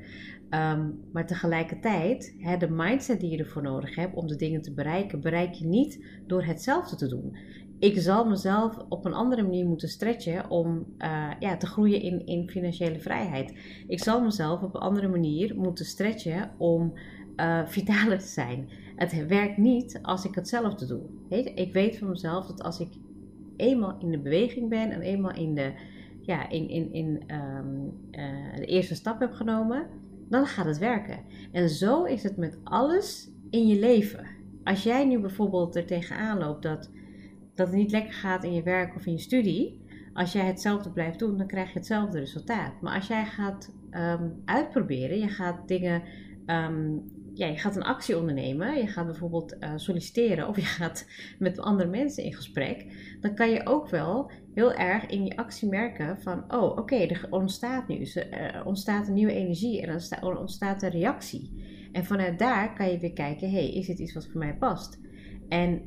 Ehm, 0.50 0.90
maar 1.12 1.26
tegelijkertijd, 1.26 2.34
hè, 2.38 2.56
de 2.56 2.70
mindset 2.70 3.20
die 3.20 3.30
je 3.30 3.38
ervoor 3.38 3.62
nodig 3.62 3.94
hebt 3.94 4.14
om 4.14 4.26
de 4.26 4.36
dingen 4.36 4.62
te 4.62 4.72
bereiken, 4.72 5.20
bereik 5.20 5.52
je 5.52 5.66
niet 5.66 6.04
door 6.26 6.44
hetzelfde 6.44 6.96
te 6.96 7.08
doen. 7.08 7.36
Ik 7.78 7.98
zal 7.98 8.24
mezelf 8.28 8.84
op 8.88 9.04
een 9.04 9.14
andere 9.14 9.42
manier 9.42 9.66
moeten 9.66 9.88
stretchen 9.88 10.50
om 10.50 10.86
ja, 11.38 11.56
te 11.56 11.66
groeien 11.66 12.02
in, 12.02 12.26
in 12.26 12.50
financiële 12.50 13.00
vrijheid. 13.00 13.54
Ik 13.86 14.02
zal 14.02 14.22
mezelf 14.22 14.62
op 14.62 14.74
een 14.74 14.80
andere 14.80 15.08
manier 15.08 15.56
moeten 15.56 15.84
stretchen 15.84 16.50
om 16.58 16.92
uh, 17.40 17.66
vitaler 17.66 18.18
te 18.18 18.26
zijn. 18.26 18.68
Het 18.96 19.26
werkt 19.26 19.56
niet 19.56 19.98
als 20.02 20.24
ik 20.24 20.34
hetzelfde 20.34 20.86
doe. 20.86 21.02
Ik 21.54 21.72
weet 21.72 21.98
van 21.98 22.08
mezelf 22.08 22.46
dat 22.46 22.62
als 22.62 22.80
ik 22.80 22.88
eenmaal 23.56 23.98
in 23.98 24.10
de 24.10 24.18
beweging 24.18 24.68
ben 24.68 24.90
en 24.90 25.00
eenmaal 25.00 25.34
in 25.34 25.54
de, 25.54 25.72
ja, 26.20 26.48
in, 26.48 26.68
in, 26.68 26.92
in 26.92 27.22
um, 27.34 27.92
uh, 28.10 28.56
de 28.56 28.66
eerste 28.66 28.94
stap 28.94 29.20
heb 29.20 29.32
genomen, 29.32 29.86
dan 30.28 30.46
gaat 30.46 30.66
het 30.66 30.78
werken. 30.78 31.18
En 31.52 31.68
zo 31.68 32.04
is 32.04 32.22
het 32.22 32.36
met 32.36 32.58
alles 32.64 33.30
in 33.50 33.66
je 33.66 33.78
leven. 33.78 34.26
Als 34.64 34.82
jij 34.82 35.06
nu 35.06 35.18
bijvoorbeeld 35.18 35.76
er 35.76 35.86
tegenaan 35.86 36.38
loopt 36.38 36.62
dat, 36.62 36.90
dat 37.54 37.66
het 37.66 37.76
niet 37.76 37.90
lekker 37.90 38.12
gaat 38.12 38.44
in 38.44 38.54
je 38.54 38.62
werk 38.62 38.96
of 38.96 39.06
in 39.06 39.12
je 39.12 39.18
studie, 39.18 39.80
als 40.12 40.32
jij 40.32 40.46
hetzelfde 40.46 40.90
blijft 40.90 41.18
doen, 41.18 41.38
dan 41.38 41.46
krijg 41.46 41.72
je 41.72 41.78
hetzelfde 41.78 42.18
resultaat. 42.18 42.80
Maar 42.80 42.94
als 42.94 43.06
jij 43.06 43.24
gaat 43.24 43.72
um, 43.90 44.42
uitproberen, 44.44 45.18
je 45.18 45.28
gaat 45.28 45.68
dingen 45.68 46.02
um, 46.46 47.02
ja, 47.38 47.46
je 47.46 47.58
gaat 47.58 47.76
een 47.76 47.82
actie 47.82 48.18
ondernemen, 48.18 48.78
je 48.78 48.86
gaat 48.86 49.06
bijvoorbeeld 49.06 49.56
uh, 49.60 49.72
solliciteren 49.76 50.48
of 50.48 50.56
je 50.56 50.62
gaat 50.80 51.06
met 51.38 51.60
andere 51.60 51.88
mensen 51.88 52.24
in 52.24 52.34
gesprek, 52.34 52.86
dan 53.20 53.34
kan 53.34 53.50
je 53.50 53.66
ook 53.66 53.88
wel 53.88 54.30
heel 54.54 54.72
erg 54.74 55.06
in 55.06 55.22
die 55.22 55.38
actie 55.38 55.68
merken 55.68 56.20
van, 56.20 56.52
oh 56.54 56.76
oké, 56.76 56.96
er 56.96 57.26
ontstaat 57.30 57.88
nu, 57.88 58.04
er 58.30 58.64
ontstaat 58.64 59.08
een 59.08 59.14
nieuwe 59.14 59.32
energie 59.32 59.82
en 59.82 59.88
er 60.20 60.38
ontstaat 60.38 60.82
een 60.82 60.90
reactie. 60.90 61.66
En 61.92 62.04
vanuit 62.04 62.38
daar 62.38 62.74
kan 62.74 62.90
je 62.90 62.98
weer 62.98 63.12
kijken, 63.12 63.50
hey, 63.50 63.72
is 63.72 63.86
dit 63.86 63.98
iets 63.98 64.14
wat 64.14 64.26
voor 64.26 64.38
mij 64.38 64.56
past? 64.56 64.98
En 65.48 65.82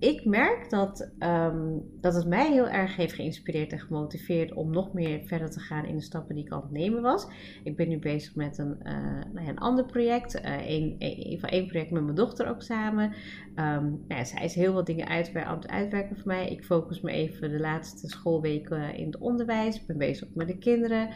ik 0.00 0.24
merk 0.24 0.70
dat, 0.70 1.10
um, 1.18 1.82
dat 2.00 2.14
het 2.14 2.26
mij 2.26 2.52
heel 2.52 2.68
erg 2.68 2.96
heeft 2.96 3.12
geïnspireerd 3.12 3.72
en 3.72 3.80
gemotiveerd 3.80 4.52
om 4.52 4.70
nog 4.70 4.92
meer 4.92 5.20
verder 5.24 5.50
te 5.50 5.60
gaan 5.60 5.84
in 5.84 5.96
de 5.96 6.02
stappen 6.02 6.34
die 6.34 6.44
ik 6.44 6.52
aan 6.52 6.60
het 6.62 6.70
nemen 6.70 7.02
was. 7.02 7.26
Ik 7.64 7.76
ben 7.76 7.88
nu 7.88 7.98
bezig 7.98 8.34
met 8.34 8.58
een, 8.58 8.76
uh, 8.82 8.92
nou 9.32 9.44
ja, 9.44 9.48
een 9.48 9.58
ander 9.58 9.84
project, 9.84 10.44
uh, 10.44 10.68
een, 10.68 10.96
van 11.40 11.48
één 11.48 11.66
project 11.66 11.90
met 11.90 12.02
mijn 12.02 12.14
dochter 12.14 12.48
ook 12.48 12.62
samen. 12.62 13.04
Um, 13.04 13.54
nou 13.56 14.04
ja, 14.08 14.24
zij 14.24 14.44
is 14.44 14.54
heel 14.54 14.72
wat 14.72 14.86
dingen 14.86 15.08
uit, 15.08 15.34
aan 15.34 15.56
het 15.56 15.68
uitwerken 15.68 16.16
voor 16.16 16.26
mij. 16.26 16.50
Ik 16.50 16.64
focus 16.64 17.00
me 17.00 17.10
even 17.10 17.50
de 17.50 17.60
laatste 17.60 18.08
schoolweken 18.08 18.94
in 18.94 19.06
het 19.06 19.18
onderwijs. 19.18 19.76
Ik 19.76 19.86
ben 19.86 19.98
bezig 19.98 20.28
met 20.34 20.48
de 20.48 20.58
kinderen. 20.58 21.08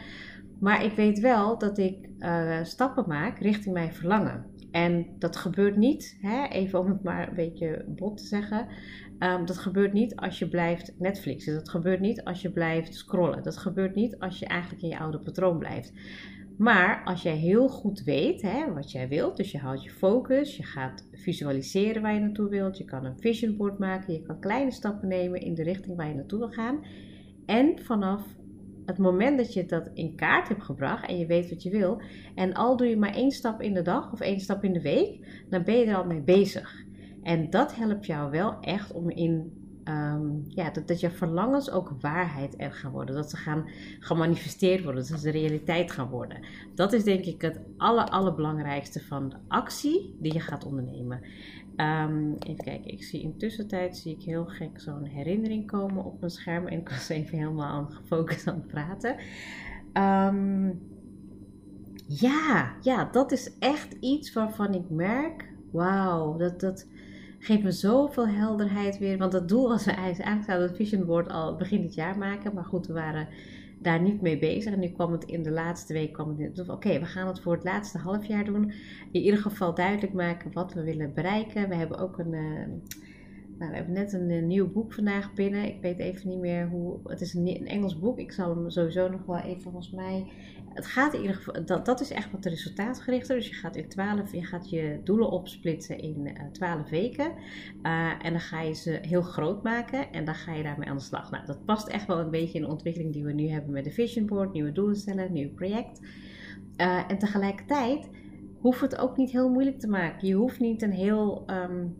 Maar 0.59 0.83
ik 0.83 0.91
weet 0.91 1.19
wel 1.19 1.57
dat 1.57 1.77
ik 1.77 2.09
uh, 2.19 2.63
stappen 2.63 3.03
maak 3.07 3.39
richting 3.39 3.73
mijn 3.73 3.93
verlangen. 3.93 4.45
En 4.75 5.05
dat 5.19 5.35
gebeurt 5.35 5.75
niet, 5.75 6.17
hè, 6.21 6.47
even 6.47 6.79
om 6.79 6.87
het 6.87 7.03
maar 7.03 7.27
een 7.27 7.35
beetje 7.35 7.85
bot 7.87 8.17
te 8.17 8.25
zeggen. 8.25 8.67
Um, 9.19 9.45
dat 9.45 9.57
gebeurt 9.57 9.93
niet 9.93 10.15
als 10.15 10.39
je 10.39 10.49
blijft 10.49 10.93
Netflixen. 10.99 11.53
Dat 11.53 11.69
gebeurt 11.69 11.99
niet 11.99 12.23
als 12.23 12.41
je 12.41 12.51
blijft 12.51 12.95
scrollen. 12.95 13.43
Dat 13.43 13.57
gebeurt 13.57 13.95
niet 13.95 14.19
als 14.19 14.39
je 14.39 14.45
eigenlijk 14.45 14.81
in 14.81 14.89
je 14.89 14.99
oude 14.99 15.19
patroon 15.19 15.57
blijft. 15.57 15.93
Maar 16.57 17.03
als 17.03 17.21
jij 17.21 17.35
heel 17.35 17.69
goed 17.69 18.03
weet 18.03 18.41
hè, 18.41 18.73
wat 18.73 18.91
jij 18.91 19.07
wilt, 19.07 19.37
dus 19.37 19.51
je 19.51 19.57
houdt 19.57 19.83
je 19.83 19.89
focus, 19.89 20.57
je 20.57 20.63
gaat 20.63 21.07
visualiseren 21.11 22.01
waar 22.01 22.13
je 22.13 22.19
naartoe 22.19 22.49
wilt, 22.49 22.77
je 22.77 22.85
kan 22.85 23.05
een 23.05 23.19
vision 23.19 23.57
board 23.57 23.79
maken, 23.79 24.13
je 24.13 24.21
kan 24.21 24.39
kleine 24.39 24.71
stappen 24.71 25.07
nemen 25.07 25.41
in 25.41 25.55
de 25.55 25.63
richting 25.63 25.95
waar 25.95 26.07
je 26.07 26.15
naartoe 26.15 26.39
wil 26.39 26.51
gaan. 26.51 26.79
En 27.45 27.79
vanaf 27.83 28.35
het 28.85 28.97
moment 28.97 29.37
dat 29.37 29.53
je 29.53 29.65
dat 29.65 29.89
in 29.93 30.15
kaart 30.15 30.47
hebt 30.47 30.63
gebracht 30.63 31.07
en 31.07 31.17
je 31.17 31.25
weet 31.25 31.49
wat 31.49 31.63
je 31.63 31.69
wil, 31.69 32.01
en 32.35 32.53
al 32.53 32.77
doe 32.77 32.87
je 32.87 32.97
maar 32.97 33.13
één 33.13 33.31
stap 33.31 33.61
in 33.61 33.73
de 33.73 33.81
dag 33.81 34.11
of 34.11 34.19
één 34.19 34.39
stap 34.39 34.63
in 34.63 34.73
de 34.73 34.81
week, 34.81 35.43
dan 35.49 35.63
ben 35.63 35.75
je 35.75 35.85
er 35.85 35.95
al 35.95 36.05
mee 36.05 36.21
bezig. 36.21 36.83
En 37.23 37.49
dat 37.49 37.75
helpt 37.75 38.05
jou 38.05 38.31
wel 38.31 38.59
echt 38.59 38.91
om 38.91 39.09
in 39.09 39.63
um, 39.89 40.43
ja, 40.47 40.69
dat, 40.69 40.87
dat 40.87 40.99
je 40.99 41.09
verlangens 41.11 41.71
ook 41.71 41.93
waarheid 41.99 42.53
er 42.57 42.71
gaan 42.71 42.91
worden. 42.91 43.15
Dat 43.15 43.29
ze 43.29 43.37
gaan 43.37 43.69
gemanifesteerd 43.99 44.83
worden, 44.83 45.07
dat 45.09 45.19
ze 45.19 45.31
realiteit 45.31 45.91
gaan 45.91 46.09
worden. 46.09 46.45
Dat 46.75 46.93
is 46.93 47.03
denk 47.03 47.25
ik 47.25 47.41
het 47.41 47.59
aller, 47.77 48.05
allerbelangrijkste 48.05 49.01
van 49.03 49.29
de 49.29 49.35
actie 49.47 50.15
die 50.19 50.33
je 50.33 50.39
gaat 50.39 50.65
ondernemen. 50.65 51.21
Um, 51.77 52.35
even 52.39 52.63
kijken, 52.63 52.91
ik 52.91 53.03
zie 53.03 53.21
in 53.21 53.37
tussentijd 53.37 53.97
zie 53.97 54.15
ik 54.15 54.21
heel 54.21 54.45
gek 54.45 54.79
zo'n 54.79 55.03
herinnering 55.03 55.67
komen 55.67 56.03
op 56.03 56.19
mijn 56.19 56.31
scherm. 56.31 56.67
En 56.67 56.79
ik 56.79 56.89
was 56.89 57.09
even 57.19 57.37
helemaal 57.37 57.85
gefocust 57.85 58.47
aan 58.47 58.55
het 58.55 58.67
praten. 58.67 59.15
Um, 59.93 60.81
ja, 62.07 62.75
ja, 62.81 63.09
dat 63.11 63.31
is 63.31 63.57
echt 63.59 63.93
iets 63.99 64.33
waarvan 64.33 64.73
ik 64.73 64.89
merk, 64.89 65.53
wauw, 65.71 66.37
dat, 66.37 66.59
dat, 66.59 66.87
geeft 67.45 67.63
me 67.63 67.71
zoveel 67.71 68.27
helderheid 68.27 68.97
weer. 68.97 69.17
Want 69.17 69.31
dat 69.31 69.49
doel 69.49 69.67
was 69.67 69.85
eigenlijk 69.85 70.45
zouden 70.45 70.67
het 70.67 70.77
vision 70.77 71.05
board 71.05 71.29
al 71.29 71.55
begin 71.55 71.81
dit 71.81 71.93
jaar 71.93 72.17
maken. 72.17 72.53
Maar 72.53 72.65
goed, 72.65 72.87
we 72.87 72.93
waren 72.93 73.27
daar 73.85 74.01
niet 74.01 74.21
mee 74.21 74.39
bezig. 74.39 74.73
En 74.73 74.79
nu 74.79 74.87
kwam 74.87 75.11
het 75.11 75.23
in 75.23 75.43
de 75.43 75.51
laatste 75.51 75.93
week, 75.93 76.13
kwam 76.13 76.39
het 76.39 76.69
oké, 76.69 76.99
we 76.99 77.05
gaan 77.05 77.27
het 77.27 77.41
voor 77.41 77.53
het 77.53 77.63
laatste 77.63 77.97
half 77.97 78.25
jaar 78.25 78.45
doen. 78.45 78.71
In 79.11 79.21
ieder 79.21 79.39
geval 79.39 79.73
duidelijk 79.73 80.13
maken 80.13 80.53
wat 80.53 80.73
we 80.73 80.83
willen 80.83 81.13
bereiken. 81.13 81.69
We 81.69 81.75
hebben 81.75 81.97
ook 81.97 82.17
een... 82.17 82.33
Uh, 82.33 83.04
nou, 83.57 83.71
we 83.71 83.75
hebben 83.77 83.93
net 83.93 84.13
een, 84.13 84.47
nieuw 84.47 84.71
boek 84.71 84.93
vandaag 84.93 85.33
binnen. 85.33 85.65
Ik 85.65 85.81
weet 85.81 85.99
even 85.99 86.29
niet 86.29 86.39
meer 86.39 86.67
hoe. 86.67 86.99
Het 87.03 87.21
is 87.21 87.33
een, 87.33 87.47
een, 87.47 87.67
Engels 87.67 87.99
boek. 87.99 88.19
Ik 88.19 88.31
zal 88.31 88.55
hem 88.55 88.69
sowieso 88.69 89.09
nog 89.09 89.25
wel 89.25 89.39
even 89.39 89.61
volgens 89.61 89.91
mij. 89.91 90.31
Het 90.73 90.85
gaat 90.85 91.13
in 91.13 91.21
ieder 91.21 91.35
geval. 91.35 91.65
Dat, 91.65 91.85
dat 91.85 92.01
is 92.01 92.11
echt 92.11 92.31
wat 92.31 92.43
de 92.43 92.49
resultaatgerichte. 92.49 93.33
Dus 93.33 93.47
je 93.47 93.53
gaat 93.53 93.75
in 93.75 93.89
12. 93.89 94.31
Je 94.31 94.45
gaat 94.45 94.69
je 94.69 94.99
doelen 95.03 95.29
opsplitsen 95.29 95.97
in 95.97 96.25
uh, 96.25 96.31
eh, 96.31 96.51
12 96.51 96.89
weken. 96.89 97.31
Uh, 97.83 98.11
en 98.21 98.31
dan 98.31 98.39
ga 98.39 98.61
je 98.61 98.73
ze 98.73 98.99
heel 99.01 99.21
groot 99.21 99.63
maken. 99.63 100.11
En 100.11 100.25
dan 100.25 100.35
ga 100.35 100.53
je 100.53 100.63
daarmee 100.63 100.89
aan 100.89 100.97
de 100.97 101.03
slag. 101.03 101.31
Nou, 101.31 101.45
dat 101.45 101.65
past 101.65 101.87
echt 101.87 102.07
wel 102.07 102.19
een 102.19 102.31
beetje 102.31 102.57
in 102.57 102.63
de 102.63 102.71
ontwikkeling 102.71 103.13
die 103.13 103.23
we 103.23 103.33
nu 103.33 103.47
hebben 103.47 103.71
met 103.71 103.83
de 103.83 103.91
Vision 103.91 104.25
Board. 104.25 104.53
Nieuwe 104.53 104.71
doelen 104.71 104.95
stellen, 104.95 105.33
nieuw 105.33 105.53
project. 105.53 105.99
En 107.07 107.17
tegelijkertijd 107.17 108.09
hoeft 108.59 108.81
het 108.81 108.97
ook 108.97 109.17
niet 109.17 109.31
heel 109.31 109.49
moeilijk 109.49 109.79
te 109.79 109.87
maken. 109.87 110.27
Je 110.27 110.33
hoeft 110.33 110.59
niet 110.59 110.81
een 110.81 110.91
heel. 110.91 111.43
Um, 111.47 111.95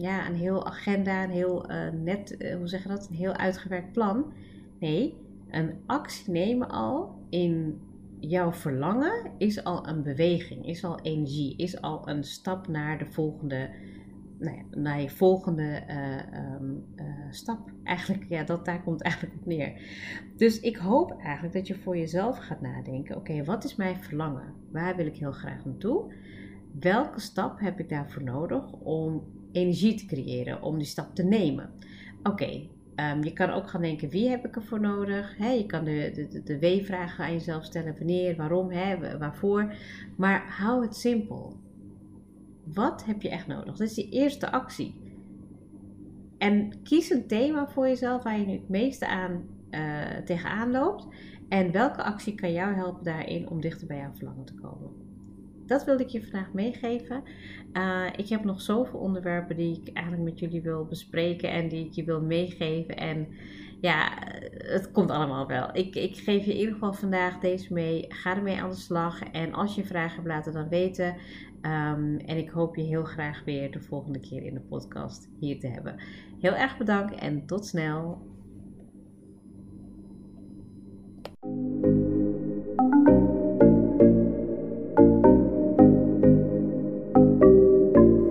ja, 0.00 0.26
een 0.28 0.34
heel 0.34 0.66
agenda, 0.66 1.24
een 1.24 1.30
heel 1.30 1.70
uh, 1.70 1.88
net, 2.02 2.34
uh, 2.38 2.56
hoe 2.56 2.68
zeg 2.68 2.82
je 2.82 2.88
dat, 2.88 3.08
een 3.08 3.16
heel 3.16 3.32
uitgewerkt 3.32 3.92
plan. 3.92 4.32
Nee, 4.78 5.14
een 5.50 5.74
actie 5.86 6.32
nemen 6.32 6.68
al 6.68 7.18
in 7.28 7.80
jouw 8.20 8.52
verlangen 8.52 9.30
is 9.38 9.64
al 9.64 9.88
een 9.88 10.02
beweging, 10.02 10.66
is 10.66 10.84
al 10.84 11.00
energie, 11.00 11.56
is 11.56 11.80
al 11.80 12.08
een 12.08 12.24
stap 12.24 12.68
naar 12.68 12.98
de 12.98 13.06
volgende, 13.06 13.70
nou 14.38 14.56
ja, 14.56 14.62
naar 14.80 15.00
je 15.00 15.10
volgende 15.10 15.82
uh, 15.88 16.54
um, 16.54 16.84
stap. 17.30 17.70
Eigenlijk, 17.84 18.24
ja, 18.28 18.44
dat, 18.44 18.64
daar 18.64 18.82
komt 18.82 19.02
eigenlijk 19.02 19.34
op 19.34 19.46
neer. 19.46 19.72
Dus 20.36 20.60
ik 20.60 20.76
hoop 20.76 21.18
eigenlijk 21.20 21.54
dat 21.54 21.66
je 21.66 21.74
voor 21.74 21.96
jezelf 21.96 22.38
gaat 22.38 22.60
nadenken: 22.60 23.16
oké, 23.16 23.44
wat 23.44 23.64
is 23.64 23.76
mijn 23.76 23.96
verlangen? 23.96 24.54
Waar 24.72 24.96
wil 24.96 25.06
ik 25.06 25.16
heel 25.16 25.32
graag 25.32 25.64
naartoe? 25.64 26.14
Welke 26.80 27.20
stap 27.20 27.60
heb 27.60 27.80
ik 27.80 27.88
daarvoor 27.88 28.22
nodig 28.22 28.72
om 28.72 29.22
energie 29.52 29.94
te 29.94 30.06
creëren 30.06 30.62
om 30.62 30.78
die 30.78 30.86
stap 30.86 31.14
te 31.14 31.22
nemen. 31.22 31.70
Oké, 32.22 32.68
ehm, 32.94 33.22
je 33.22 33.32
kan 33.32 33.50
ook 33.50 33.68
gaan 33.68 33.82
denken, 33.82 34.08
wie 34.08 34.28
heb 34.28 34.46
ik 34.46 34.56
ervoor 34.56 34.80
nodig? 34.80 35.38
je 35.38 35.66
kan 35.66 35.84
de, 35.84 36.28
de, 36.30 36.42
de 36.42 36.58
W-vragen 36.58 37.24
aan 37.24 37.32
jezelf 37.32 37.64
stellen, 37.64 37.94
wanneer, 37.98 38.36
waarom, 38.36 38.68
waarvoor. 39.18 39.74
Maar 40.16 40.54
hou 40.58 40.82
het 40.82 40.96
simpel. 40.96 41.56
Wat 42.64 43.04
heb 43.04 43.22
je 43.22 43.28
echt 43.28 43.46
nodig? 43.46 43.76
Dat 43.76 43.88
is 43.88 43.94
die 43.94 44.10
eerste 44.10 44.50
actie. 44.50 44.94
en 46.38 46.82
kies 46.82 47.10
een 47.10 47.26
thema 47.26 47.68
voor 47.68 47.86
jezelf 47.86 48.22
waar 48.22 48.38
je 48.38 48.46
nu 48.46 48.52
het 48.52 48.68
meeste 48.68 49.06
aan, 49.06 49.44
uh, 49.70 50.16
tegenaan 50.24 50.70
loopt. 50.70 51.06
En 51.48 51.72
welke 51.72 52.02
actie 52.02 52.34
kan 52.34 52.52
jou 52.52 52.74
helpen 52.74 53.04
daarin 53.04 53.48
om 53.48 53.60
dichter 53.60 53.86
bij 53.86 53.96
jouw 53.96 54.14
verlangen 54.14 54.44
te 54.44 54.54
komen? 54.54 55.09
Dat 55.70 55.84
wilde 55.84 56.02
ik 56.02 56.08
je 56.08 56.22
vandaag 56.22 56.52
meegeven. 56.52 57.22
Uh, 57.72 58.06
ik 58.16 58.28
heb 58.28 58.44
nog 58.44 58.60
zoveel 58.60 58.98
onderwerpen 58.98 59.56
die 59.56 59.82
ik 59.82 59.92
eigenlijk 59.92 60.30
met 60.30 60.38
jullie 60.38 60.62
wil 60.62 60.84
bespreken 60.84 61.50
en 61.50 61.68
die 61.68 61.86
ik 61.86 61.92
je 61.92 62.04
wil 62.04 62.20
meegeven. 62.20 62.96
En 62.96 63.28
ja, 63.80 64.12
het 64.56 64.90
komt 64.92 65.10
allemaal 65.10 65.46
wel. 65.46 65.68
Ik, 65.72 65.94
ik 65.94 66.16
geef 66.16 66.44
je 66.44 66.52
in 66.52 66.58
ieder 66.58 66.72
geval 66.72 66.92
vandaag 66.92 67.38
deze 67.38 67.72
mee. 67.72 68.04
Ga 68.08 68.36
ermee 68.36 68.60
aan 68.60 68.70
de 68.70 68.76
slag. 68.76 69.22
En 69.22 69.52
als 69.52 69.74
je 69.74 69.84
vragen 69.84 70.14
hebt, 70.14 70.26
laat 70.26 70.44
het 70.44 70.54
dan 70.54 70.68
weten. 70.68 71.14
Um, 71.62 72.18
en 72.18 72.36
ik 72.36 72.50
hoop 72.50 72.76
je 72.76 72.82
heel 72.82 73.04
graag 73.04 73.44
weer 73.44 73.70
de 73.70 73.80
volgende 73.80 74.20
keer 74.20 74.42
in 74.42 74.54
de 74.54 74.60
podcast 74.60 75.28
hier 75.40 75.60
te 75.60 75.68
hebben. 75.68 75.96
Heel 76.40 76.54
erg 76.54 76.76
bedankt 76.76 77.14
en 77.14 77.46
tot 77.46 77.66
snel. 77.66 78.22